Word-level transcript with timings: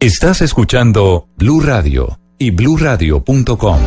Estás 0.00 0.42
escuchando 0.42 1.26
Blue 1.38 1.60
Radio 1.60 2.20
y 2.38 2.52
BlueRadio.com. 2.52 3.78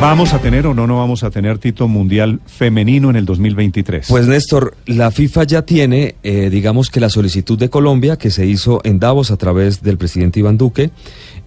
¿Vamos 0.00 0.34
a 0.34 0.38
tener 0.38 0.68
o 0.68 0.74
no 0.74 0.86
no 0.86 0.98
vamos 0.98 1.24
a 1.24 1.30
tener 1.30 1.58
Tito 1.58 1.88
Mundial 1.88 2.38
Femenino 2.46 3.10
en 3.10 3.16
el 3.16 3.24
2023? 3.24 4.06
Pues 4.08 4.28
Néstor, 4.28 4.76
la 4.86 5.10
FIFA 5.10 5.42
ya 5.42 5.62
tiene, 5.62 6.14
eh, 6.22 6.48
digamos 6.48 6.90
que 6.90 7.00
la 7.00 7.08
solicitud 7.08 7.58
de 7.58 7.70
Colombia 7.70 8.18
que 8.18 8.30
se 8.30 8.46
hizo 8.46 8.80
en 8.84 9.00
Davos 9.00 9.32
a 9.32 9.36
través 9.36 9.82
del 9.82 9.98
presidente 9.98 10.38
Iván 10.38 10.58
Duque, 10.58 10.92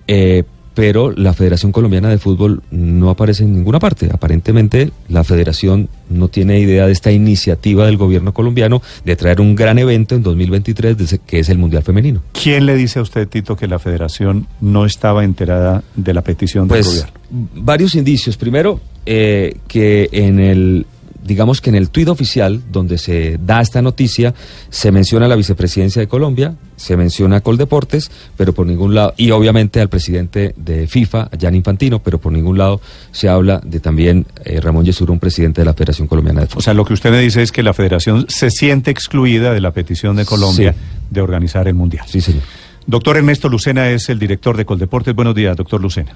eh, 0.08 0.44
pero 0.76 1.12
la 1.12 1.34
Federación 1.34 1.72
Colombiana 1.72 2.10
de 2.10 2.20
Fútbol 2.20 2.62
no 2.70 3.10
aparece 3.10 3.44
en 3.44 3.54
ninguna 3.54 3.80
parte. 3.80 4.10
Aparentemente 4.14 4.92
la 5.10 5.24
federación 5.24 5.90
no 6.10 6.28
tiene 6.28 6.60
idea 6.60 6.86
de 6.86 6.92
esta 6.92 7.12
iniciativa 7.12 7.86
del 7.86 7.98
gobierno 7.98 8.34
colombiano 8.34 8.82
de 9.06 9.16
traer 9.16 9.42
un 9.42 9.56
gran 9.56 9.80
evento 9.80 10.16
en 10.16 10.22
2023 10.22 10.98
de 10.98 11.04
ese- 11.06 11.20
que 11.20 11.40
es 11.40 11.50
el 11.50 11.58
Mundial 11.58 11.82
Femenino. 11.84 12.22
¿Quién 12.34 12.66
le 12.66 12.76
dice 12.76 13.00
a 13.00 13.02
usted, 13.02 13.28
Tito, 13.28 13.56
que 13.56 13.68
la 13.68 13.80
federación 13.80 14.48
no 14.62 14.86
estaba 14.86 15.24
enterada 15.24 15.84
de 15.96 16.14
la 16.14 16.22
petición 16.22 16.68
del 16.68 16.78
Pues 16.78 16.88
gobierno? 16.88 17.12
varios 17.56 17.96
indicios. 17.96 18.38
Primero, 18.38 18.82
eh, 19.06 19.58
que 19.68 20.10
en 20.12 20.40
el, 20.40 20.86
digamos 21.26 21.60
que 21.60 21.70
en 21.72 21.76
el 21.76 21.90
tuit 21.90 22.08
oficial 22.08 22.62
donde 22.72 22.98
se 22.98 23.38
da 23.40 23.60
esta 23.60 23.82
noticia, 23.82 24.34
se 24.70 24.92
menciona 24.92 25.26
a 25.26 25.30
la 25.30 25.36
vicepresidencia 25.36 26.00
de 26.00 26.08
Colombia, 26.08 26.56
se 26.76 26.96
menciona 26.96 27.38
a 27.38 27.42
Coldeportes, 27.42 28.12
pero 28.38 28.54
por 28.54 28.68
ningún 28.68 28.94
lado, 28.94 29.14
y 29.18 29.32
obviamente 29.32 29.82
al 29.82 29.90
presidente 29.90 30.54
de 30.56 30.88
FIFA, 30.88 31.30
Gianni 31.38 31.58
Infantino, 31.58 32.00
pero 32.00 32.20
por 32.20 32.32
ningún 32.32 32.58
lado 32.58 32.80
se 33.12 33.28
habla 33.28 33.60
de 33.64 33.80
también 33.80 34.26
eh, 34.44 34.62
Ramón 34.62 34.86
Yesurún, 34.86 35.20
presidente 35.20 35.62
de 35.62 35.66
la 35.66 35.74
Federación 35.74 36.08
Colombiana 36.08 36.42
de 36.42 36.48
Fútbol. 36.48 36.60
O 36.60 36.62
sea, 36.62 36.74
lo 36.74 36.86
que 36.86 36.94
usted 36.94 37.10
me 37.12 37.20
dice 37.20 37.42
es 37.42 37.52
que 37.52 37.64
la 37.64 37.74
federación 37.74 38.26
se 38.30 38.52
siente 38.52 38.92
excluida 38.92 39.54
de 39.54 39.62
la 39.62 39.72
petición 39.72 40.16
de 40.16 40.26
Colombia 40.26 40.74
Sí. 40.74 40.80
de 41.10 41.22
organizar 41.22 41.68
el 41.68 41.74
Mundial. 41.74 42.06
Sí, 42.08 42.22
señor. 42.22 42.44
Doctor 42.88 43.18
Ernesto 43.18 43.50
Lucena 43.50 43.90
es 43.90 44.10
el 44.10 44.20
director 44.20 44.56
de 44.58 44.64
Coldeportes. 44.66 45.16
Buenos 45.16 45.34
días, 45.34 45.58
doctor 45.58 45.82
Lucena. 45.82 46.16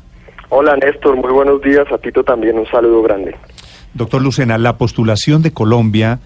Hola 0.52 0.76
Néstor, 0.78 1.16
muy 1.16 1.32
buenos 1.32 1.62
días. 1.62 1.86
A 1.92 1.98
Tito 2.00 2.24
también 2.24 2.58
un 2.58 2.66
saludo 2.68 3.02
grande. 3.04 3.36
Doctor 3.94 4.22
Lucena, 4.22 4.58
la 4.58 4.78
postulación 4.78 5.42
de 5.42 5.52
Colombia 5.52 6.20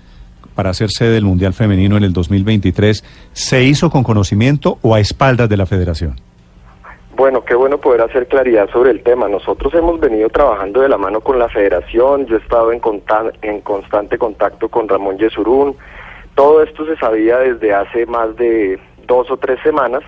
para 0.55 0.73
ser 0.73 0.91
sede 0.91 1.11
del 1.11 1.25
Mundial 1.25 1.53
Femenino 1.53 1.97
en 1.97 2.03
el 2.03 2.13
2023, 2.13 3.03
¿se 3.33 3.63
hizo 3.63 3.89
con 3.89 4.03
conocimiento 4.03 4.77
o 4.81 4.95
a 4.95 4.99
espaldas 4.99 5.49
de 5.49 5.57
la 5.57 5.65
federación? 5.65 6.15
Bueno, 7.15 7.43
qué 7.45 7.53
bueno 7.53 7.77
poder 7.77 8.01
hacer 8.01 8.27
claridad 8.27 8.69
sobre 8.71 8.91
el 8.91 9.03
tema. 9.03 9.27
Nosotros 9.27 9.73
hemos 9.75 9.99
venido 9.99 10.29
trabajando 10.29 10.81
de 10.81 10.89
la 10.89 10.97
mano 10.97 11.21
con 11.21 11.37
la 11.37 11.47
federación, 11.47 12.25
yo 12.25 12.37
he 12.37 12.39
estado 12.39 12.71
en, 12.71 12.81
en 13.43 13.61
constante 13.61 14.17
contacto 14.17 14.69
con 14.69 14.87
Ramón 14.87 15.17
Yesurún. 15.17 15.75
Todo 16.35 16.63
esto 16.63 16.85
se 16.85 16.97
sabía 16.97 17.37
desde 17.37 17.73
hace 17.73 18.07
más 18.07 18.35
de 18.35 18.79
dos 19.05 19.29
o 19.29 19.37
tres 19.37 19.59
semanas. 19.61 20.01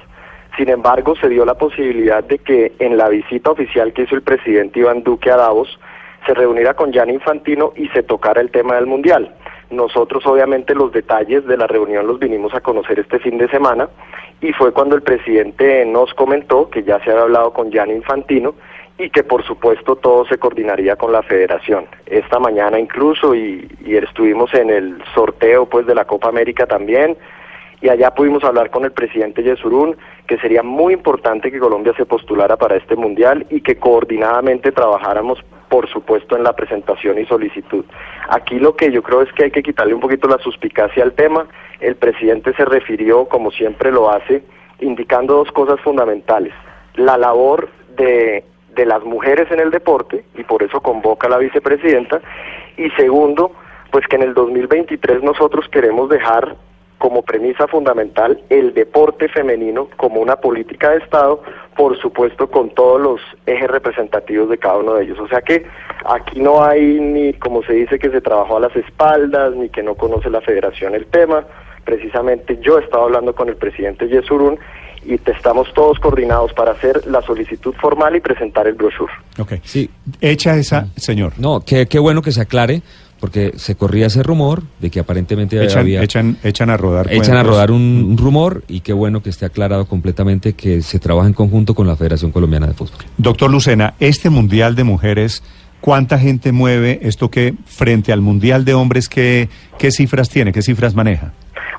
Sin 0.57 0.69
embargo, 0.69 1.15
se 1.17 1.29
dio 1.29 1.45
la 1.45 1.53
posibilidad 1.53 2.23
de 2.23 2.39
que 2.39 2.73
en 2.79 2.97
la 2.97 3.09
visita 3.09 3.51
oficial 3.51 3.93
que 3.93 4.03
hizo 4.03 4.15
el 4.15 4.23
presidente 4.23 4.79
Iván 4.79 5.03
Duque 5.03 5.29
a 5.29 5.37
Davos, 5.37 5.77
se 6.25 6.33
reuniera 6.33 6.73
con 6.73 6.91
Gianni 6.91 7.13
Infantino 7.13 7.73
y 7.75 7.87
se 7.89 8.03
tocara 8.03 8.41
el 8.41 8.51
tema 8.51 8.75
del 8.75 8.85
Mundial. 8.85 9.33
Nosotros 9.69 10.25
obviamente 10.25 10.75
los 10.75 10.91
detalles 10.91 11.45
de 11.45 11.57
la 11.57 11.67
reunión 11.67 12.07
los 12.07 12.19
vinimos 12.19 12.53
a 12.53 12.61
conocer 12.61 12.99
este 12.99 13.19
fin 13.19 13.37
de 13.37 13.47
semana 13.49 13.89
y 14.41 14.53
fue 14.53 14.71
cuando 14.71 14.95
el 14.95 15.01
presidente 15.01 15.85
nos 15.85 16.13
comentó 16.13 16.69
que 16.69 16.83
ya 16.83 16.99
se 17.03 17.11
había 17.11 17.23
hablado 17.23 17.53
con 17.53 17.71
Gianni 17.71 17.93
Infantino 17.93 18.53
y 18.97 19.09
que 19.09 19.23
por 19.23 19.43
supuesto 19.43 19.95
todo 19.95 20.25
se 20.25 20.37
coordinaría 20.37 20.95
con 20.95 21.11
la 21.11 21.23
federación. 21.23 21.87
Esta 22.05 22.39
mañana 22.39 22.79
incluso 22.79 23.35
y, 23.35 23.67
y 23.83 23.95
estuvimos 23.95 24.53
en 24.53 24.69
el 24.69 25.03
sorteo 25.13 25.65
pues 25.65 25.85
de 25.85 25.95
la 25.95 26.05
Copa 26.05 26.29
América 26.29 26.65
también 26.65 27.17
y 27.81 27.89
allá 27.89 28.11
pudimos 28.11 28.43
hablar 28.43 28.69
con 28.69 28.85
el 28.85 28.91
presidente 28.91 29.43
Yesurún 29.43 29.95
que 30.27 30.37
sería 30.37 30.63
muy 30.63 30.93
importante 30.93 31.51
que 31.51 31.59
Colombia 31.59 31.93
se 31.97 32.05
postulara 32.05 32.57
para 32.57 32.77
este 32.77 32.95
mundial 32.95 33.45
y 33.49 33.61
que 33.61 33.77
coordinadamente 33.77 34.71
trabajáramos 34.71 35.43
por 35.69 35.89
supuesto 35.89 36.35
en 36.35 36.43
la 36.43 36.53
presentación 36.53 37.19
y 37.19 37.25
solicitud. 37.25 37.85
Aquí 38.29 38.59
lo 38.59 38.75
que 38.75 38.91
yo 38.91 39.03
creo 39.03 39.21
es 39.21 39.31
que 39.33 39.45
hay 39.45 39.51
que 39.51 39.63
quitarle 39.63 39.93
un 39.93 39.99
poquito 39.99 40.27
la 40.27 40.37
suspicacia 40.37 41.03
al 41.03 41.13
tema. 41.13 41.47
El 41.79 41.95
presidente 41.95 42.53
se 42.53 42.65
refirió, 42.65 43.25
como 43.25 43.51
siempre 43.51 43.91
lo 43.91 44.09
hace, 44.09 44.43
indicando 44.79 45.35
dos 45.35 45.51
cosas 45.51 45.79
fundamentales. 45.81 46.53
La 46.95 47.17
labor 47.17 47.69
de, 47.97 48.45
de 48.73 48.85
las 48.85 49.03
mujeres 49.03 49.51
en 49.51 49.59
el 49.59 49.71
deporte, 49.71 50.23
y 50.35 50.43
por 50.43 50.63
eso 50.63 50.81
convoca 50.81 51.27
a 51.27 51.31
la 51.31 51.37
vicepresidenta. 51.39 52.21
Y 52.77 52.89
segundo, 52.91 53.51
pues 53.91 54.07
que 54.07 54.15
en 54.15 54.23
el 54.23 54.33
2023 54.33 55.23
nosotros 55.23 55.67
queremos 55.69 56.09
dejar 56.09 56.55
como 57.05 57.21
premisa 57.21 57.67
fundamental 57.67 58.41
el 58.49 58.73
deporte 58.73 59.27
femenino 59.29 59.89
como 59.95 60.21
una 60.21 60.37
política 60.37 60.89
de 60.89 60.97
Estado, 60.97 61.39
por 61.77 61.95
supuesto 62.01 62.49
con 62.49 62.71
todos 62.71 62.99
los 62.99 63.21
ejes 63.45 63.69
representativos 63.69 64.49
de 64.49 64.57
cada 64.57 64.77
uno 64.77 64.95
de 64.95 65.03
ellos. 65.03 65.19
O 65.19 65.27
sea 65.27 65.41
que 65.41 65.67
aquí 66.03 66.39
no 66.39 66.63
hay 66.65 66.99
ni, 66.99 67.33
como 67.33 67.61
se 67.61 67.73
dice, 67.73 67.99
que 67.99 68.09
se 68.09 68.21
trabajó 68.21 68.57
a 68.57 68.61
las 68.61 68.75
espaldas, 68.75 69.53
ni 69.55 69.69
que 69.69 69.83
no 69.83 69.93
conoce 69.93 70.31
la 70.31 70.41
federación 70.41 70.95
el 70.95 71.05
tema. 71.05 71.45
Precisamente 71.83 72.57
yo 72.59 72.79
he 72.79 72.83
estado 72.83 73.03
hablando 73.03 73.35
con 73.35 73.49
el 73.49 73.55
presidente 73.57 74.07
Yesurún 74.07 74.57
y 75.03 75.19
te- 75.19 75.33
estamos 75.33 75.71
todos 75.75 75.99
coordinados 75.99 76.53
para 76.53 76.71
hacer 76.71 77.05
la 77.05 77.21
solicitud 77.21 77.75
formal 77.79 78.15
y 78.15 78.19
presentar 78.19 78.65
el 78.65 78.73
brochure. 78.73 79.13
Ok. 79.37 79.53
Sí. 79.63 79.87
Hecha 80.21 80.57
esa, 80.57 80.87
señor. 80.97 81.33
No, 81.37 81.59
qué, 81.63 81.85
qué 81.85 81.99
bueno 81.99 82.23
que 82.23 82.31
se 82.31 82.41
aclare, 82.41 82.81
porque 83.19 83.53
se 83.55 83.75
corría 83.75 84.07
ese 84.07 84.23
rumor 84.23 84.63
de 84.79 84.89
que 84.89 84.99
aparentemente 84.99 85.63
Echan, 85.63 85.79
había... 85.79 86.03
echan, 86.03 86.37
echan 86.43 86.69
a 86.69 86.77
rodar. 86.77 87.11
Echan 87.11 87.37
a 87.37 87.43
rodar 87.43 87.71
un, 87.71 88.05
un 88.09 88.17
rumor 88.17 88.63
y 88.67 88.81
qué 88.81 88.93
bueno 88.93 89.21
que 89.23 89.29
esté 89.29 89.45
aclarado 89.45 89.85
completamente 89.85 90.53
que 90.53 90.81
se 90.81 90.99
trabaja 90.99 91.27
en 91.27 91.33
conjunto 91.33 91.73
con 91.73 91.87
la 91.87 91.95
Federación 91.95 92.31
Colombiana 92.31 92.67
de 92.67 92.73
Fútbol. 92.73 92.99
Doctor 93.17 93.49
Lucena, 93.49 93.95
este 93.99 94.29
Mundial 94.29 94.75
de 94.75 94.83
Mujeres, 94.83 95.43
¿cuánta 95.81 96.19
gente 96.19 96.51
mueve 96.51 96.99
esto 97.03 97.29
que 97.29 97.53
frente 97.65 98.11
al 98.11 98.21
Mundial 98.21 98.65
de 98.65 98.73
Hombres, 98.73 99.09
qué, 99.09 99.49
qué 99.77 99.91
cifras 99.91 100.29
tiene, 100.29 100.51
qué 100.51 100.61
cifras 100.61 100.95
maneja? 100.95 101.33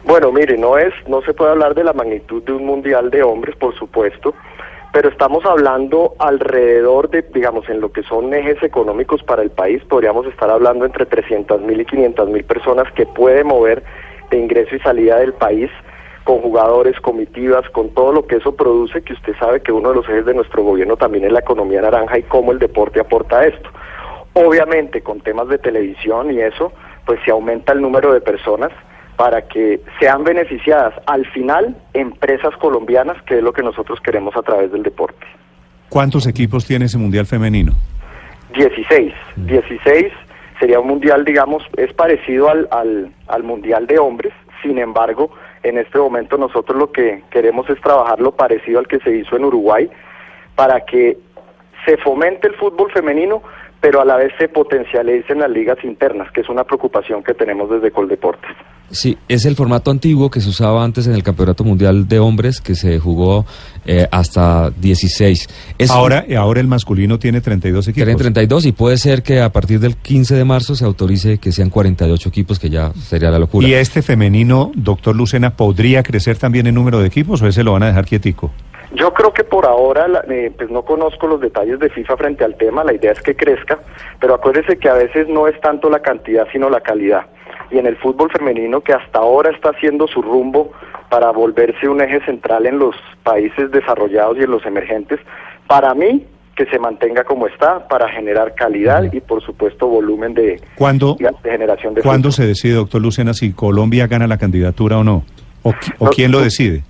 Bueno, 0.05 0.31
mire, 0.31 0.57
no 0.57 0.79
es, 0.79 0.95
no 1.09 1.21
se 1.23 1.35
puede 1.35 1.51
hablar 1.51 1.75
de 1.75 1.83
la 1.83 1.93
magnitud 1.93 2.43
de 2.45 2.53
un 2.53 2.65
mundial 2.65 3.11
de 3.11 3.25
hombres, 3.25 3.57
por 3.57 3.77
supuesto, 3.77 4.35
pero 4.97 5.11
estamos 5.11 5.45
hablando 5.45 6.15
alrededor 6.19 7.11
de, 7.11 7.21
digamos, 7.21 7.69
en 7.69 7.83
lo 7.83 7.93
que 7.93 8.03
son 8.03 8.33
ejes 8.33 8.63
económicos 8.63 9.23
para 9.23 9.43
el 9.43 9.51
país, 9.51 9.85
podríamos 9.85 10.25
estar 10.25 10.49
hablando 10.49 10.87
entre 10.87 11.05
300 11.05 11.61
mil 11.61 11.83
y 11.83 11.85
500 11.85 12.31
mil 12.31 12.43
personas 12.45 12.91
que 12.95 13.05
puede 13.05 13.45
mover 13.45 13.83
de 14.31 14.39
ingreso 14.39 14.75
y 14.75 14.79
salida 14.79 15.19
del 15.19 15.35
país 15.35 15.71
con 16.25 16.41
jugadores, 16.41 16.99
comitivas, 17.01 17.69
con 17.73 17.91
todo 17.91 18.11
lo 18.11 18.27
que 18.27 18.37
eso 18.37 18.57
produce, 18.57 19.03
que 19.03 19.13
usted 19.13 19.35
sabe 19.39 19.61
que 19.61 19.71
uno 19.71 19.91
de 19.91 19.97
los 19.97 20.09
ejes 20.09 20.25
de 20.25 20.33
nuestro 20.33 20.63
gobierno 20.63 20.97
también 20.97 21.27
es 21.27 21.33
la 21.33 21.41
economía 21.41 21.83
naranja 21.83 22.19
y 22.19 22.23
cómo 22.23 22.53
el 22.53 22.59
deporte 22.59 22.99
aporta 22.99 23.41
a 23.41 23.49
esto. 23.49 23.69
Obviamente, 24.33 25.03
con 25.03 25.21
temas 25.21 25.49
de 25.49 25.59
televisión 25.59 26.33
y 26.33 26.41
eso, 26.41 26.73
pues 27.05 27.21
se 27.23 27.33
aumenta 27.33 27.75
el 27.75 27.83
número 27.83 28.15
de 28.15 28.23
personas 28.23 28.73
para 29.17 29.43
que 29.43 29.81
sean 29.99 30.25
beneficiadas 30.25 30.95
al 31.07 31.27
final 31.33 31.77
empresas 31.95 32.55
colombianas, 32.59 33.21
que 33.23 33.39
es 33.39 33.43
lo 33.43 33.53
que 33.53 33.63
nosotros 33.63 33.99
queremos 34.01 34.37
a 34.37 34.43
través 34.43 34.71
del 34.73 34.83
deporte. 34.83 35.27
¿Cuántos 35.89 36.27
equipos 36.27 36.67
tiene 36.67 36.85
ese 36.85 36.99
Mundial 36.99 37.27
femenino? 37.27 37.73
16, 38.55 39.13
16 39.37 40.13
sería 40.59 40.81
un 40.81 40.87
mundial, 40.87 41.25
digamos, 41.25 41.63
es 41.77 41.93
parecido 41.93 42.49
al, 42.49 42.69
al, 42.71 43.13
al 43.29 43.43
mundial 43.43 43.87
de 43.87 43.99
hombres, 43.99 44.33
sin 44.63 44.79
embargo, 44.79 45.31
en 45.63 45.79
este 45.79 45.99
momento 45.99 46.39
nosotros 46.39 46.79
lo 46.79 46.93
que 46.93 47.23
queremos 47.31 47.69
es 47.69 47.81
trabajar 47.81 48.21
lo 48.21 48.33
parecido 48.33 48.79
al 48.79 48.89
que 48.89 48.99
se 49.01 49.15
hizo 49.15 49.37
en 49.37 49.45
Uruguay, 49.45 49.91
para 50.55 50.85
que 50.85 51.19
se 51.85 51.97
fomente 51.99 52.49
el 52.49 52.55
fútbol 52.55 52.91
femenino, 52.91 53.43
pero 53.81 54.01
a 54.01 54.05
la 54.05 54.17
vez 54.17 54.33
se 54.39 54.49
potencialicen 54.49 55.41
las 55.41 55.51
ligas 55.51 55.79
internas, 55.85 56.31
que 56.33 56.41
es 56.41 56.49
una 56.49 56.65
preocupación 56.65 57.23
que 57.23 57.35
tenemos 57.35 57.71
desde 57.71 57.91
Coldeportes. 57.91 58.51
Sí, 58.91 59.19
es 59.29 59.45
el 59.47 59.57
formato 59.57 59.91
antiguo 59.91 60.31
que 60.31 60.41
se 60.41 60.49
usaba 60.49 60.85
antes 60.85 61.07
en 61.09 61.15
el 61.15 61.23
Campeonato 61.25 61.65
Mundial 61.65 62.07
de 62.07 62.21
Hombres, 62.21 62.61
que 62.61 62.75
se 62.77 62.99
jugó 63.01 63.45
eh, 63.85 64.07
hasta 64.13 64.71
16. 64.71 65.49
Es 65.79 65.91
Ahora, 65.91 66.25
ahora 66.39 66.61
el 66.61 66.69
masculino 66.69 67.19
tiene 67.19 67.41
32 67.41 67.89
equipos. 67.89 68.05
Tienen 68.07 68.17
32 68.17 68.67
y 68.67 68.73
puede 68.73 68.97
ser 68.97 69.23
que 69.23 69.41
a 69.41 69.51
partir 69.51 69.81
del 69.81 69.97
15 69.97 70.37
de 70.37 70.45
marzo 70.45 70.75
se 70.77 70.85
autorice 70.85 71.39
que 71.39 71.51
sean 71.53 71.69
48 71.71 72.29
equipos, 72.29 72.59
que 72.59 72.71
ya 72.71 72.93
sería 72.95 73.31
la 73.31 73.39
locura. 73.41 73.67
¿Y 73.67 73.75
este 73.75 74.03
femenino, 74.03 74.71
doctor 74.77 75.17
Lucena, 75.17 75.57
podría 75.57 76.03
crecer 76.03 76.37
también 76.39 76.67
en 76.69 76.75
número 76.77 77.01
de 77.01 77.09
equipos 77.09 77.43
o 77.43 77.47
ese 77.49 77.65
lo 77.65 77.73
van 77.73 77.83
a 77.83 77.87
dejar 77.89 78.05
quietico? 78.07 78.53
Yo 78.95 79.13
creo 79.13 79.33
que 79.33 79.43
por 79.43 79.67
ahora, 79.67 80.07
la- 80.07 80.25
eh, 80.31 80.53
pues 80.57 80.71
no 80.71 80.83
conozco 80.83 81.27
los 81.27 81.41
detalles 81.41 81.81
de 81.81 81.91
FIFA 81.91 82.17
frente 82.17 82.45
al 82.45 82.57
tema, 82.57 82.85
la 82.85 82.95
idea 82.95 83.11
es 83.13 83.21
que 83.21 83.35
crezca, 83.35 83.81
pero 84.21 84.35
acuérdese 84.35 84.79
que 84.79 84.89
a 84.89 84.95
veces 84.95 85.27
no 85.29 85.49
es 85.49 85.61
tanto 85.61 85.91
la 85.91 85.99
cantidad, 86.01 86.45
sino 86.53 86.71
la 86.71 86.81
calidad. 86.81 87.23
Y 87.71 87.79
en 87.79 87.87
el 87.87 87.97
fútbol 87.97 88.31
femenino, 88.31 88.81
que 88.81 88.93
hasta 88.93 89.19
ahora 89.19 89.51
está 89.51 89.71
haciendo 89.71 90.07
su 90.07 90.23
rumbo 90.23 90.73
para 91.11 91.31
volverse 91.31 91.89
un 91.89 92.01
eje 92.01 92.25
central 92.25 92.67
en 92.67 92.79
los 92.79 92.95
países 93.23 93.71
desarrollados 93.71 94.37
y 94.39 94.43
en 94.43 94.51
los 94.51 94.65
emergentes, 94.67 95.19
para 95.67 95.95
mí, 95.95 96.25
que 96.57 96.65
se 96.67 96.79
mantenga 96.79 97.25
como 97.25 97.47
está, 97.49 97.87
para 97.87 98.09
generar 98.09 98.55
calidad 98.55 99.13
y, 99.13 99.21
por 99.21 99.43
supuesto, 99.43 99.89
volumen 99.89 100.33
de, 100.33 100.61
¿Cuándo, 100.77 101.17
de 101.19 101.51
generación 101.51 101.95
de 101.95 102.03
¿cuándo 102.03 102.31
fútbol. 102.31 102.33
se 102.33 102.47
decide, 102.47 102.75
doctor 102.75 103.03
Lucena, 103.03 103.35
si 103.35 103.53
Colombia 103.53 104.07
gana 104.07 104.27
la 104.27 104.39
candidatura 104.39 104.99
o 104.99 105.05
no? 105.05 105.25
¿O, 105.63 105.73
qui- 105.73 105.93
o 105.99 106.05
No, 106.07 106.11
quién 106.13 106.33
lo 106.33 106.41
decide? 106.41 106.83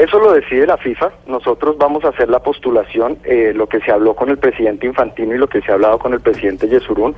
Eso 0.00 0.18
lo 0.18 0.32
decide 0.32 0.66
la 0.66 0.78
FIFA. 0.78 1.10
Nosotros 1.26 1.76
vamos 1.76 2.06
a 2.06 2.08
hacer 2.08 2.30
la 2.30 2.38
postulación. 2.38 3.18
eh, 3.22 3.52
lo 3.54 3.66
que 3.66 3.80
se 3.80 3.92
habló 3.92 4.14
con 4.14 4.30
el 4.30 4.38
presidente 4.38 4.86
Infantino 4.86 5.34
y 5.34 5.38
lo 5.38 5.46
que 5.46 5.60
se 5.60 5.70
ha 5.70 5.74
hablado 5.74 5.98
con 5.98 6.14
el 6.14 6.20
presidente 6.20 6.68
Yesurún 6.68 7.14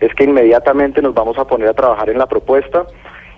es 0.00 0.14
que 0.14 0.24
inmediatamente 0.24 1.02
nos 1.02 1.12
vamos 1.12 1.36
a 1.36 1.46
poner 1.46 1.68
a 1.68 1.74
trabajar 1.74 2.08
en 2.08 2.16
la 2.16 2.24
propuesta. 2.26 2.86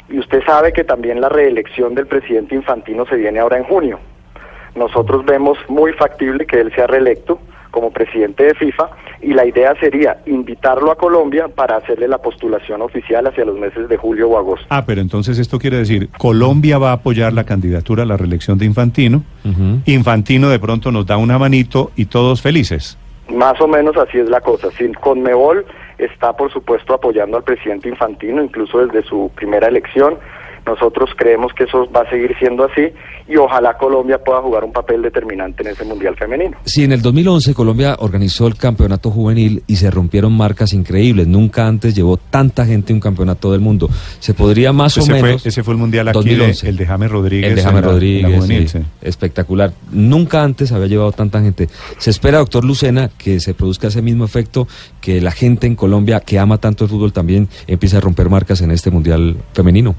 Y 0.08 0.20
usted 0.20 0.44
sabe 0.46 0.72
que 0.72 0.84
también 0.84 1.20
la 1.20 1.28
reelección 1.28 1.96
del 1.96 2.06
presidente 2.06 2.54
Infantino 2.54 3.04
se 3.06 3.16
viene 3.16 3.40
ahora 3.40 3.56
en 3.56 3.64
junio. 3.64 3.98
Nosotros 4.76 5.24
vemos 5.24 5.58
muy 5.66 5.92
factible 5.94 6.46
que 6.46 6.60
él 6.60 6.72
sea 6.76 6.86
reelecto 6.86 7.40
como 7.74 7.90
presidente 7.90 8.44
de 8.44 8.54
FIFA 8.54 8.88
y 9.20 9.34
la 9.34 9.44
idea 9.44 9.74
sería 9.80 10.18
invitarlo 10.26 10.92
a 10.92 10.96
Colombia 10.96 11.48
para 11.48 11.76
hacerle 11.76 12.06
la 12.06 12.18
postulación 12.18 12.80
oficial 12.82 13.26
hacia 13.26 13.44
los 13.44 13.58
meses 13.58 13.88
de 13.88 13.96
julio 13.96 14.30
o 14.30 14.38
agosto. 14.38 14.64
Ah, 14.70 14.84
pero 14.86 15.00
entonces 15.00 15.40
esto 15.40 15.58
quiere 15.58 15.78
decir, 15.78 16.08
Colombia 16.16 16.78
va 16.78 16.90
a 16.90 16.94
apoyar 16.94 17.32
la 17.32 17.42
candidatura 17.42 18.04
a 18.04 18.06
la 18.06 18.16
reelección 18.16 18.58
de 18.58 18.66
Infantino. 18.66 19.24
Infantino 19.86 20.48
de 20.50 20.60
pronto 20.60 20.92
nos 20.92 21.04
da 21.04 21.16
una 21.16 21.36
manito 21.36 21.90
y 21.96 22.04
todos 22.04 22.40
felices. 22.40 22.96
Más 23.28 23.60
o 23.60 23.66
menos 23.66 23.96
así 23.96 24.18
es 24.18 24.28
la 24.30 24.40
cosa. 24.40 24.70
Sin 24.78 24.94
Conmebol 24.94 25.66
está, 25.98 26.32
por 26.34 26.52
supuesto, 26.52 26.94
apoyando 26.94 27.36
al 27.36 27.42
presidente 27.42 27.88
Infantino, 27.88 28.40
incluso 28.40 28.86
desde 28.86 29.02
su 29.02 29.32
primera 29.34 29.66
elección. 29.66 30.16
Nosotros 30.66 31.10
creemos 31.16 31.52
que 31.52 31.64
eso 31.64 31.86
va 31.90 32.00
a 32.02 32.10
seguir 32.10 32.34
siendo 32.38 32.64
así 32.64 32.82
y 33.28 33.36
ojalá 33.36 33.76
Colombia 33.76 34.18
pueda 34.18 34.40
jugar 34.40 34.64
un 34.64 34.72
papel 34.72 35.02
determinante 35.02 35.62
en 35.62 35.68
ese 35.68 35.84
Mundial 35.84 36.16
Femenino. 36.16 36.56
Sí, 36.64 36.84
en 36.84 36.92
el 36.92 37.02
2011 37.02 37.54
Colombia 37.54 37.96
organizó 38.00 38.46
el 38.46 38.56
campeonato 38.56 39.10
juvenil 39.10 39.62
y 39.66 39.76
se 39.76 39.90
rompieron 39.90 40.32
marcas 40.36 40.72
increíbles. 40.72 41.26
Nunca 41.26 41.66
antes 41.66 41.94
llevó 41.94 42.16
tanta 42.16 42.64
gente 42.66 42.92
a 42.92 42.96
un 42.96 43.00
campeonato 43.00 43.52
del 43.52 43.60
mundo. 43.60 43.88
Se 44.20 44.34
podría 44.34 44.72
más 44.72 44.96
ese, 44.96 45.12
o 45.12 45.16
fue, 45.16 45.22
menos... 45.22 45.46
ese 45.46 45.62
fue 45.62 45.74
el 45.74 45.80
mundial 45.80 46.08
aquí, 46.08 46.18
de- 46.20 46.36
2011. 46.36 46.68
el 46.68 46.76
de 46.76 46.86
James 46.86 47.10
Rodríguez. 47.10 47.50
El 47.50 47.56
de 47.56 47.62
James 47.62 47.74
la- 47.74 47.78
en 47.80 47.86
la 47.86 47.92
Rodríguez, 47.92 48.36
juvenil, 48.36 48.68
sí, 48.68 48.78
sí. 48.78 48.84
espectacular. 49.02 49.72
Nunca 49.92 50.42
antes 50.42 50.72
había 50.72 50.86
llevado 50.86 51.12
tanta 51.12 51.40
gente. 51.40 51.68
Se 51.98 52.10
espera, 52.10 52.38
doctor 52.38 52.64
Lucena, 52.64 53.10
que 53.16 53.40
se 53.40 53.54
produzca 53.54 53.88
ese 53.88 54.02
mismo 54.02 54.24
efecto, 54.24 54.66
que 55.00 55.20
la 55.20 55.30
gente 55.30 55.66
en 55.66 55.76
Colombia 55.76 56.20
que 56.20 56.38
ama 56.38 56.58
tanto 56.58 56.84
el 56.84 56.90
fútbol 56.90 57.12
también 57.12 57.48
empiece 57.66 57.96
a 57.96 58.00
romper 58.00 58.28
marcas 58.30 58.60
en 58.60 58.70
este 58.70 58.90
mundial 58.90 59.36
femenino. 59.52 59.94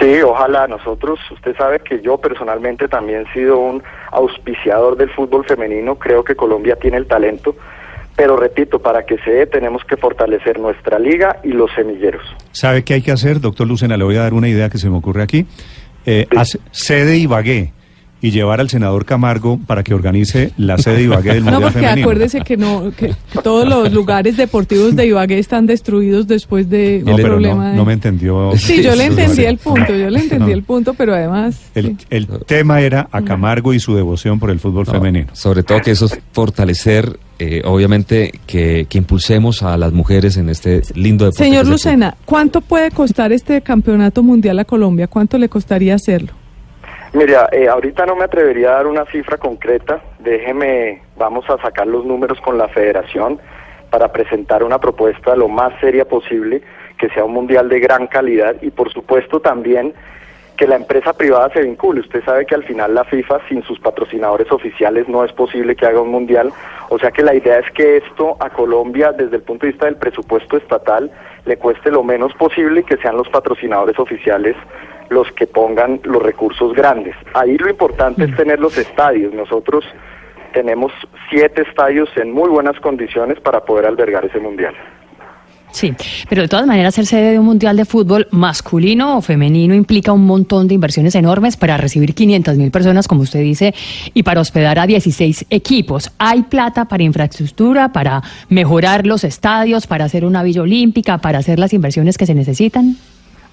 Sí, 0.00 0.20
ojalá 0.22 0.66
nosotros, 0.68 1.18
usted 1.30 1.56
sabe 1.56 1.80
que 1.80 2.00
yo 2.00 2.18
personalmente 2.18 2.88
también 2.88 3.24
he 3.28 3.32
sido 3.32 3.58
un 3.58 3.82
auspiciador 4.12 4.96
del 4.96 5.10
fútbol 5.10 5.44
femenino, 5.44 5.96
creo 5.96 6.24
que 6.24 6.34
Colombia 6.34 6.76
tiene 6.76 6.96
el 6.96 7.06
talento, 7.06 7.54
pero 8.16 8.36
repito, 8.36 8.78
para 8.78 9.04
que 9.04 9.18
se 9.18 9.30
dé 9.30 9.46
tenemos 9.46 9.84
que 9.84 9.96
fortalecer 9.96 10.58
nuestra 10.58 10.98
liga 10.98 11.40
y 11.42 11.48
los 11.48 11.70
semilleros. 11.74 12.22
¿Sabe 12.52 12.84
qué 12.84 12.94
hay 12.94 13.02
que 13.02 13.10
hacer, 13.12 13.40
doctor 13.40 13.66
Lucena? 13.66 13.96
Le 13.96 14.04
voy 14.04 14.16
a 14.16 14.20
dar 14.22 14.34
una 14.34 14.48
idea 14.48 14.70
que 14.70 14.78
se 14.78 14.88
me 14.88 14.96
ocurre 14.96 15.22
aquí. 15.22 15.46
Eh, 16.06 16.26
hace- 16.36 16.60
sede 16.70 17.16
Ibagué 17.16 17.72
y 18.24 18.30
llevar 18.30 18.58
al 18.58 18.70
senador 18.70 19.04
Camargo 19.04 19.60
para 19.66 19.82
que 19.82 19.92
organice 19.92 20.52
la 20.56 20.78
sede 20.78 21.02
Ibagué 21.02 21.34
del 21.34 21.44
No, 21.44 21.50
Mundial 21.52 21.72
porque 21.72 21.86
Femenino. 21.86 22.06
acuérdese 22.06 22.40
que 22.40 22.56
no, 22.56 22.90
que 22.96 23.14
todos 23.42 23.68
los 23.68 23.92
lugares 23.92 24.38
deportivos 24.38 24.96
de 24.96 25.06
Ibagué 25.08 25.38
están 25.38 25.66
destruidos 25.66 26.26
después 26.26 26.70
de 26.70 27.02
No, 27.04 27.10
un 27.10 27.16
pero 27.18 27.28
problema. 27.28 27.64
no, 27.64 27.70
de- 27.72 27.76
no 27.76 27.84
me 27.84 27.92
entendió. 27.92 28.52
Sí, 28.56 28.82
yo 28.82 28.94
le 28.94 29.04
entendí 29.04 29.44
el 29.44 29.58
punto, 29.58 29.94
yo 29.94 30.08
le 30.08 30.20
entendí 30.20 30.46
No. 30.46 30.52
el 30.54 30.62
punto, 30.62 30.94
pero 30.94 31.12
además. 31.14 31.60
El, 31.74 31.98
sí. 31.98 32.06
el 32.08 32.26
tema 32.46 32.80
era 32.80 33.08
a 33.12 33.20
Camargo 33.20 33.74
y 33.74 33.78
su 33.80 33.94
devoción 33.94 34.38
por 34.40 34.50
el 34.50 34.58
fútbol 34.58 34.86
No, 34.86 34.92
femenino. 34.92 35.26
Sobre 35.34 35.62
todo 35.62 35.80
que 35.82 35.90
eso 35.90 36.06
es 36.06 36.18
fortalecer, 36.32 37.18
eh, 37.38 37.60
obviamente, 37.66 38.32
que, 38.46 38.86
que 38.88 38.96
impulsemos 38.96 39.62
a 39.62 39.76
las 39.76 39.92
mujeres 39.92 40.38
en 40.38 40.48
este 40.48 40.80
lindo 40.94 41.26
deporte. 41.26 41.44
Señor 41.44 41.64
el 41.66 41.70
Lucena, 41.72 42.16
¿cuánto 42.24 42.62
puede 42.62 42.90
costar 42.90 43.32
este 43.32 43.60
campeonato 43.60 44.22
mundial 44.22 44.58
a 44.60 44.64
Colombia? 44.64 45.08
¿Cuánto 45.08 45.36
le 45.36 45.50
costaría 45.50 45.94
hacerlo? 45.94 46.32
Mira, 47.14 47.48
eh, 47.52 47.68
ahorita 47.68 48.06
no 48.06 48.16
me 48.16 48.24
atrevería 48.24 48.70
a 48.70 48.72
dar 48.72 48.88
una 48.88 49.04
cifra 49.04 49.38
concreta. 49.38 50.02
Déjeme, 50.18 51.00
vamos 51.16 51.48
a 51.48 51.56
sacar 51.58 51.86
los 51.86 52.04
números 52.04 52.40
con 52.40 52.58
la 52.58 52.66
federación 52.66 53.38
para 53.88 54.10
presentar 54.10 54.64
una 54.64 54.80
propuesta 54.80 55.36
lo 55.36 55.46
más 55.46 55.72
seria 55.78 56.04
posible, 56.06 56.62
que 56.98 57.08
sea 57.10 57.24
un 57.24 57.32
mundial 57.32 57.68
de 57.68 57.78
gran 57.78 58.08
calidad 58.08 58.56
y 58.62 58.70
por 58.70 58.92
supuesto 58.92 59.38
también 59.38 59.94
que 60.56 60.66
la 60.66 60.74
empresa 60.74 61.12
privada 61.12 61.50
se 61.50 61.62
vincule. 61.62 62.00
Usted 62.00 62.24
sabe 62.24 62.46
que 62.46 62.56
al 62.56 62.64
final 62.64 62.92
la 62.92 63.04
FIFA 63.04 63.46
sin 63.48 63.62
sus 63.62 63.78
patrocinadores 63.78 64.50
oficiales 64.50 65.08
no 65.08 65.24
es 65.24 65.32
posible 65.32 65.76
que 65.76 65.86
haga 65.86 66.00
un 66.00 66.10
mundial. 66.10 66.52
O 66.88 66.98
sea 66.98 67.12
que 67.12 67.22
la 67.22 67.36
idea 67.36 67.60
es 67.60 67.70
que 67.70 67.98
esto 67.98 68.36
a 68.40 68.50
Colombia 68.50 69.12
desde 69.12 69.36
el 69.36 69.42
punto 69.42 69.66
de 69.66 69.72
vista 69.72 69.86
del 69.86 69.96
presupuesto 69.96 70.56
estatal 70.56 71.12
le 71.46 71.56
cueste 71.58 71.92
lo 71.92 72.02
menos 72.02 72.34
posible 72.34 72.82
que 72.82 72.96
sean 72.96 73.16
los 73.16 73.28
patrocinadores 73.28 74.00
oficiales 74.00 74.56
los 75.10 75.30
que 75.32 75.46
pongan 75.46 76.00
los 76.04 76.22
recursos 76.22 76.74
grandes. 76.74 77.14
Ahí 77.34 77.56
lo 77.56 77.68
importante 77.68 78.24
es 78.24 78.36
tener 78.36 78.60
los 78.60 78.76
estadios. 78.78 79.32
Nosotros 79.34 79.84
tenemos 80.52 80.92
siete 81.30 81.62
estadios 81.62 82.08
en 82.16 82.32
muy 82.32 82.48
buenas 82.48 82.78
condiciones 82.80 83.40
para 83.40 83.64
poder 83.64 83.86
albergar 83.86 84.24
ese 84.24 84.38
mundial. 84.38 84.74
Sí, 85.74 85.92
pero 86.28 86.42
de 86.42 86.48
todas 86.48 86.68
maneras 86.68 86.94
ser 86.94 87.04
sede 87.04 87.32
de 87.32 87.38
un 87.40 87.46
mundial 87.46 87.76
de 87.76 87.84
fútbol 87.84 88.28
masculino 88.30 89.18
o 89.18 89.20
femenino 89.20 89.74
implica 89.74 90.12
un 90.12 90.24
montón 90.24 90.68
de 90.68 90.74
inversiones 90.74 91.16
enormes 91.16 91.56
para 91.56 91.76
recibir 91.76 92.14
500 92.14 92.56
mil 92.56 92.70
personas, 92.70 93.08
como 93.08 93.22
usted 93.22 93.40
dice, 93.40 93.74
y 94.14 94.22
para 94.22 94.40
hospedar 94.40 94.78
a 94.78 94.86
16 94.86 95.46
equipos. 95.50 96.12
¿Hay 96.18 96.44
plata 96.44 96.84
para 96.84 97.02
infraestructura, 97.02 97.92
para 97.92 98.22
mejorar 98.48 99.04
los 99.04 99.24
estadios, 99.24 99.88
para 99.88 100.04
hacer 100.04 100.24
una 100.24 100.44
villa 100.44 100.62
olímpica, 100.62 101.18
para 101.18 101.38
hacer 101.38 101.58
las 101.58 101.72
inversiones 101.72 102.18
que 102.18 102.26
se 102.26 102.36
necesitan? 102.36 102.96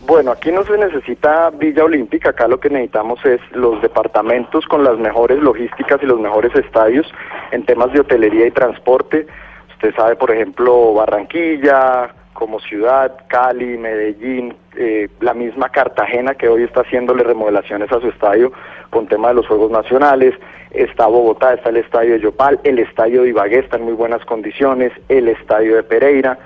Bueno, 0.05 0.31
aquí 0.31 0.51
no 0.51 0.63
se 0.63 0.77
necesita 0.77 1.51
Villa 1.51 1.83
Olímpica, 1.83 2.31
acá 2.31 2.47
lo 2.47 2.59
que 2.59 2.69
necesitamos 2.69 3.23
es 3.23 3.39
los 3.51 3.81
departamentos 3.81 4.65
con 4.65 4.83
las 4.83 4.97
mejores 4.97 5.39
logísticas 5.39 6.01
y 6.01 6.07
los 6.07 6.19
mejores 6.19 6.53
estadios 6.55 7.05
en 7.51 7.65
temas 7.65 7.93
de 7.93 7.99
hotelería 7.99 8.47
y 8.47 8.51
transporte. 8.51 9.27
Usted 9.73 9.93
sabe, 9.95 10.15
por 10.15 10.31
ejemplo, 10.31 10.93
Barranquilla 10.95 12.13
como 12.33 12.59
ciudad, 12.59 13.15
Cali, 13.27 13.77
Medellín, 13.77 14.55
eh, 14.75 15.09
la 15.19 15.35
misma 15.35 15.69
Cartagena 15.69 16.33
que 16.33 16.49
hoy 16.49 16.63
está 16.63 16.81
haciéndole 16.81 17.23
remodelaciones 17.23 17.91
a 17.91 17.99
su 17.99 18.07
estadio 18.07 18.51
con 18.89 19.05
tema 19.05 19.27
de 19.27 19.35
los 19.35 19.47
Juegos 19.47 19.69
Nacionales, 19.69 20.33
está 20.71 21.05
Bogotá, 21.05 21.53
está 21.53 21.69
el 21.69 21.77
estadio 21.77 22.13
de 22.13 22.21
Yopal, 22.21 22.59
el 22.63 22.79
estadio 22.79 23.21
de 23.21 23.29
Ibagué 23.29 23.59
está 23.59 23.77
en 23.77 23.83
muy 23.83 23.93
buenas 23.93 24.25
condiciones, 24.25 24.91
el 25.07 25.27
estadio 25.27 25.75
de 25.75 25.83
Pereira. 25.83 26.39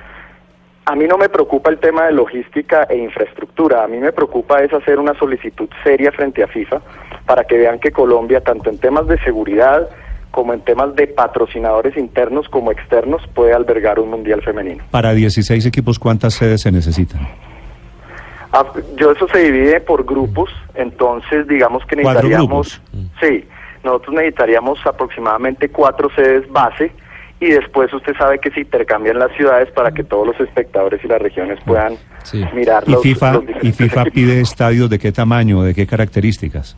A 0.88 0.96
mí 0.96 1.08
no 1.08 1.18
me 1.18 1.30
preocupa 1.30 1.72
el 1.72 1.80
tema 1.80 2.06
de 2.06 2.12
logística 2.12 2.84
e 2.84 2.96
infraestructura, 2.98 3.84
a 3.84 3.88
mí 3.88 3.98
me 3.98 4.12
preocupa 4.12 4.62
es 4.62 4.72
hacer 4.72 5.00
una 5.00 5.18
solicitud 5.18 5.68
seria 5.84 6.12
frente 6.12 6.44
a 6.44 6.48
FIFA 6.48 6.80
para 7.26 7.44
que 7.44 7.58
vean 7.58 7.80
que 7.80 7.92
Colombia, 7.92 8.42
tanto 8.42 8.70
en 8.70 8.78
temas 8.78 9.08
de 9.08 9.18
seguridad 9.24 9.90
como 10.30 10.54
en 10.54 10.62
temas 10.62 10.96
de 10.96 11.08
patrocinadores 11.08 11.98
internos 11.98 12.48
como 12.50 12.72
externos, 12.72 13.24
puede 13.34 13.54
albergar 13.54 14.00
un 14.00 14.12
mundial 14.12 14.44
femenino. 14.44 14.84
Para 14.92 15.14
16 15.14 15.66
equipos, 15.66 15.98
¿cuántas 15.98 16.36
sedes 16.36 16.62
se 16.62 16.72
necesitan? 16.72 17.28
Ah, 18.52 18.66
yo 18.96 19.12
eso 19.12 19.28
se 19.30 19.40
divide 19.40 19.82
por 19.82 20.06
grupos, 20.06 20.52
entonces 20.76 21.48
digamos 21.48 21.84
que 21.86 21.96
necesitaríamos, 21.96 22.80
sí, 23.20 23.44
nosotros 23.84 24.16
necesitaríamos 24.16 24.86
aproximadamente 24.86 25.70
cuatro 25.70 26.10
sedes 26.16 26.48
base 26.52 26.92
y 27.40 27.48
después 27.48 27.94
usted 27.94 28.14
sabe 28.18 28.40
que 28.40 28.50
se 28.52 28.62
intercambian 28.62 29.20
las 29.20 29.32
ciudades 29.36 29.70
para 29.72 29.92
que 29.92 30.04
todos 30.04 30.28
los 30.28 30.40
espectadores 30.40 31.04
y 31.04 31.08
las 31.08 31.22
regiones 31.22 31.60
puedan 31.66 31.96
Sí. 32.24 32.44
mirar 32.54 32.84
¿Y 32.88 32.92
los, 32.94 33.04
FIFA, 33.04 33.34
los 33.34 33.44
y 33.62 33.72
FIFA 33.72 34.06
pide 34.06 34.42
estadios 34.42 34.90
de 34.90 34.98
qué 34.98 35.12
tamaño, 35.12 35.62
de 35.64 35.74
qué 35.76 35.86
características? 35.86 36.76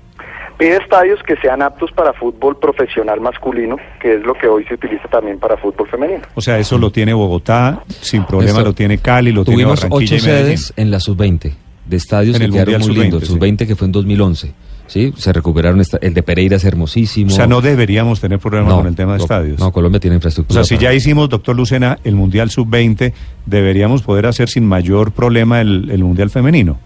Pide 0.57 0.77
estadios 0.77 1.21
que 1.21 1.35
sean 1.37 1.61
aptos 1.61 1.91
para 1.91 2.11
fútbol 2.13 2.57
profesional 2.57 3.21
masculino, 3.21 3.77
que 4.01 4.15
es 4.15 4.23
lo 4.23 4.33
que 4.33 4.47
hoy 4.47 4.65
se 4.65 4.73
utiliza 4.73 5.07
también 5.07 5.37
para 5.39 5.55
fútbol 5.57 5.87
femenino. 5.87 6.23
O 6.33 6.41
sea, 6.41 6.57
eso 6.57 6.79
lo 6.79 6.89
tiene 6.91 7.13
Bogotá, 7.13 7.83
sin 7.87 8.25
problema 8.25 8.61
lo 8.61 8.73
tiene 8.73 8.97
Cali, 8.97 9.31
lo 9.31 9.45
tiene 9.45 9.61
Tuvimos 9.61 9.83
Barranquilla 9.83 10.15
ocho 10.15 10.25
y 10.25 10.27
Medellín. 10.27 10.57
sedes 10.57 10.73
en 10.75 10.89
la 10.91 10.99
sub-20 10.99 11.53
de 11.85 11.95
estadios 11.95 12.35
En 12.35 12.39
que 12.41 12.45
el 12.47 12.51
quedaron 12.51 12.73
Mundial 12.73 12.79
muy 12.81 12.95
sub-20, 12.95 13.01
lindos. 13.03 13.21
sí. 13.27 13.33
Sub-20 13.33 13.67
que 13.67 13.75
fue 13.75 13.85
en 13.85 13.91
2011. 13.91 14.53
¿Sí? 14.87 15.13
Se 15.17 15.31
recuperaron, 15.33 15.79
esta- 15.81 15.97
el 16.01 16.13
de 16.13 16.23
Pereira 16.23 16.55
es 16.57 16.65
hermosísimo. 16.65 17.31
O 17.31 17.35
sea, 17.35 17.47
no 17.47 17.61
deberíamos 17.61 18.19
tener 18.19 18.39
problemas 18.39 18.69
No, 18.71 18.77
con 18.79 18.87
el 18.87 18.95
tema 18.95 19.13
de 19.13 19.17
no, 19.19 19.23
estadios. 19.23 19.59
No, 19.59 19.71
Colombia 19.71 19.99
tiene 19.99 20.15
O 20.15 20.17
infraestructura. 20.17 20.63
sea, 20.63 20.77
si 20.77 20.83
ya 20.83 20.93
hicimos, 20.93 21.29
doctor 21.29 21.55
Lucena, 21.55 21.97
el 22.03 22.15
Mundial 22.15 22.49
Sub-20, 22.49 23.13
deberíamos 23.45 24.01
poder 24.03 24.25
hacer 24.25 24.49
sin 24.49 24.65
mayor 24.67 25.11
problema 25.11 25.61
el, 25.61 25.89
el 25.91 26.03
Mundial 26.03 26.29
Femenino. 26.29 26.79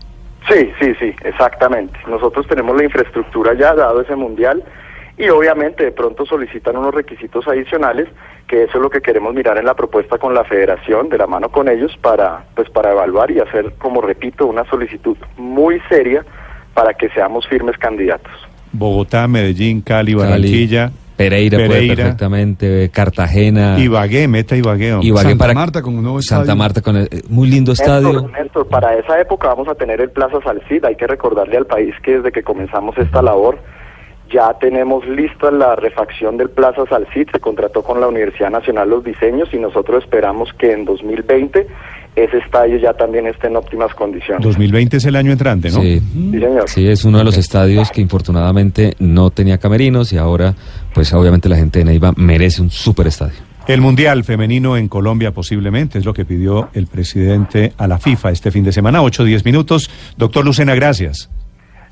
Sí, 0.50 0.70
sí, 0.80 0.94
sí, 1.00 1.14
exactamente. 1.24 1.98
Nosotros 2.08 2.46
tenemos 2.48 2.76
la 2.76 2.84
infraestructura 2.84 3.54
ya, 3.54 3.74
dado 3.76 4.02
ese 4.02 4.16
mundial, 4.16 4.64
y 5.18 5.30
obviamente 5.30 5.84
de 5.84 5.92
pronto 5.92 6.26
solicitan 6.26 6.76
unos 6.78 6.94
requisitos 6.96 7.48
adicionales, 7.48 8.08
que 8.48 8.64
eso 8.64 8.78
es 8.78 8.82
lo 8.82 8.90
que 8.90 9.02
queremos 9.02 9.34
mirar 9.36 9.58
en 9.60 9.66
la 9.66 9.76
propuesta 9.76 10.18
con 10.18 10.34
la 10.34 10.44
federación, 10.44 11.10
de 11.10 11.18
la 11.20 11.28
mano 11.28 11.50
con 11.50 11.70
ellos, 11.70 11.96
para, 12.02 12.46
pues 12.56 12.70
para 12.72 12.92
evaluar 12.92 13.30
y 13.32 13.40
hacer, 13.40 13.74
como 13.78 14.02
repito, 14.02 14.48
una 14.48 14.66
solicitud 14.66 15.16
muy 15.38 15.80
seria 15.90 16.26
para 16.74 16.94
que 16.94 17.10
seamos 17.10 17.48
firmes 17.48 17.78
candidatos. 17.78 18.32
Bogotá, 18.72 19.28
Medellín, 19.28 19.82
Cali, 19.82 20.14
Barranquilla. 20.14 20.92
Pereira, 21.18 21.58
puede 21.68 21.96
perfectamente, 21.96 22.90
Cartagena. 22.92 23.78
Ibagué, 23.78 24.28
meta 24.28 24.56
Ibagué. 24.56 24.98
Ibagué 25.02 25.30
Santa 25.30 25.38
para 25.38 25.54
Marta 25.54 25.82
con 25.84 25.96
un 25.96 26.02
nuevo 26.02 26.22
Santa 26.22 26.44
estadio. 26.44 26.58
Marta 26.58 26.82
con 26.82 26.96
el, 26.98 27.04
eh, 27.12 27.22
muy 27.30 27.48
lindo 27.48 27.74
estadio. 27.74 28.28
Néstor, 28.30 28.68
para 28.68 28.96
esa 28.98 29.20
época 29.20 29.50
vamos 29.50 29.68
a 29.68 29.76
tener 29.76 30.02
el 30.02 30.10
Plaza 30.10 30.40
Salcid. 30.44 30.84
Hay 30.84 30.96
que 30.96 31.06
recordarle 31.06 31.58
al 31.58 31.68
país 31.68 31.94
que 32.02 32.18
desde 32.18 32.32
que 32.32 32.42
comenzamos 32.42 32.98
esta 32.98 33.22
labor 33.22 33.60
ya 34.32 34.54
tenemos 34.60 35.06
lista 35.08 35.52
la 35.52 35.76
refacción 35.76 36.38
del 36.38 36.50
Plaza 36.50 36.86
Salcid. 36.90 37.30
Se 37.32 37.40
contrató 37.40 37.84
con 37.84 38.00
la 38.00 38.08
Universidad 38.08 38.50
Nacional 38.50 38.90
los 38.90 39.04
diseños 39.04 39.54
y 39.54 39.58
nosotros 39.58 40.04
esperamos 40.04 40.52
que 40.54 40.72
en 40.72 40.86
2020 40.86 41.68
ese 42.16 42.38
estadio 42.38 42.78
ya 42.78 42.94
también 42.94 43.28
esté 43.28 43.48
en 43.48 43.56
óptimas 43.56 43.94
condiciones. 43.94 44.44
2020 44.44 44.98
es 44.98 45.06
el 45.06 45.16
año 45.16 45.32
entrante, 45.32 45.70
¿no? 45.70 45.82
Sí. 45.82 46.00
Sí, 46.00 46.32
señor. 46.32 46.70
Sí, 46.70 46.88
es 46.88 47.06
uno 47.06 47.20
de 47.20 47.24
los 47.24 47.38
estadios 47.38 47.90
que 47.92 48.02
infortunadamente 48.02 48.96
no 49.00 49.30
tenía 49.30 49.58
camerinos 49.58 50.12
y 50.12 50.18
ahora, 50.18 50.54
pues 50.94 51.14
obviamente 51.14 51.48
la 51.48 51.56
gente 51.56 51.80
de 51.80 51.86
Neiva 51.86 52.14
merece 52.18 52.62
un 52.62 52.70
super 52.70 53.08
estadio. 53.08 53.40
El 53.68 53.80
Mundial 53.80 54.24
Femenino 54.24 54.76
en 54.76 54.90
Colombia 54.90 55.32
posiblemente 55.32 56.00
es 56.00 56.06
lo 56.06 56.14
que 56.14 56.26
pidió 56.26 56.70
el 56.74 56.88
presidente 56.88 57.74
a 57.78 57.88
la 57.88 58.00
FIFA 58.00 58.32
este 58.32 58.52
fin 58.52 58.64
de 58.64 58.72
semana, 58.72 59.04
8 59.04 59.22
o 59.22 59.26
10 59.26 59.46
minutos. 59.46 59.90
Doctor 60.18 60.44
Lucena, 60.44 60.76
gracias. 60.76 61.30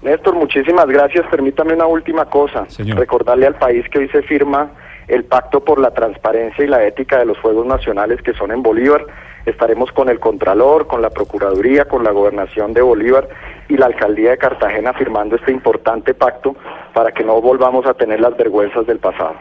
Néstor, 0.01 0.35
muchísimas 0.35 0.88
gracias. 0.88 1.25
Permítame 1.29 1.73
una 1.73 1.85
última 1.85 2.25
cosa. 2.25 2.65
Señor. 2.69 2.97
Recordarle 2.97 3.45
al 3.47 3.55
país 3.55 3.85
que 3.91 3.99
hoy 3.99 4.09
se 4.09 4.23
firma 4.23 4.71
el 5.07 5.25
Pacto 5.25 5.63
por 5.63 5.79
la 5.79 5.91
Transparencia 5.91 6.63
y 6.63 6.67
la 6.67 6.85
Ética 6.85 7.19
de 7.19 7.25
los 7.25 7.38
Juegos 7.39 7.65
Nacionales 7.65 8.21
que 8.21 8.33
son 8.33 8.51
en 8.51 8.63
Bolívar. 8.63 9.05
Estaremos 9.50 9.91
con 9.91 10.10
el 10.10 10.20
Contralor, 10.20 10.88
con 10.88 11.01
la 11.01 11.10
Procuraduría, 11.10 11.86
con 11.86 12.03
la 12.03 12.12
Gobernación 12.12 12.74
de 12.74 12.82
Bolívar 12.82 13.27
y 13.68 13.77
la 13.77 13.88
Alcaldía 13.88 14.32
de 14.32 14.38
Cartagena 14.38 14.94
firmando 14.94 15.36
este 15.36 15.51
importante 15.51 16.13
pacto 16.13 16.56
para 16.94 17.12
que 17.12 17.24
no 17.24 17.41
volvamos 17.41 17.86
a 17.86 17.94
tener 17.94 18.20
las 18.20 18.36
vergüenzas 18.38 18.86
del 18.86 19.00
pasado. 19.00 19.36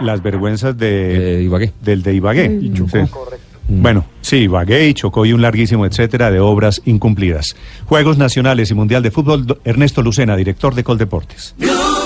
Las 0.00 0.22
vergüenzas 0.22 0.76
de, 0.76 1.18
De 1.36 1.42
Ibagué. 1.42 1.72
del 1.80 2.02
de 2.02 2.14
Ibagué. 2.14 2.44
Y 2.60 2.72
Chocó. 2.72 2.90
Sí. 2.90 3.02
Bueno, 3.68 4.04
sí, 4.20 4.38
Ibagué 4.44 4.88
y 4.88 4.94
Chocó 4.94 5.24
y 5.24 5.32
un 5.32 5.42
larguísimo 5.42 5.86
etcétera 5.86 6.30
de 6.30 6.40
obras 6.40 6.82
incumplidas. 6.84 7.56
Juegos 7.86 8.18
Nacionales 8.18 8.70
y 8.70 8.74
Mundial 8.74 9.02
de 9.02 9.10
Fútbol, 9.10 9.58
Ernesto 9.64 10.02
Lucena, 10.02 10.36
director 10.36 10.74
de 10.74 10.84
Coldeportes. 10.84 11.54
Blue 11.58 12.01